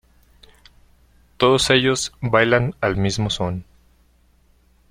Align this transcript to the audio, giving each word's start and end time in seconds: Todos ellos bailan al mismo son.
Todos 1.37 1.69
ellos 1.69 2.11
bailan 2.21 2.73
al 2.81 2.97
mismo 2.97 3.29
son. 3.29 3.65